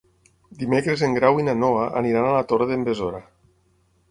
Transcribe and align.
Dimecres 0.61 1.03
en 1.07 1.13
Grau 1.17 1.37
i 1.41 1.45
na 1.49 1.55
Noa 1.65 1.83
aniran 2.01 2.31
a 2.31 2.33
la 2.39 2.43
Torre 2.53 2.69
d'en 2.73 2.89
Besora. 2.89 3.23